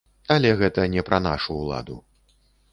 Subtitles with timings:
[0.35, 2.01] Але гэта не пра нашу ўладу.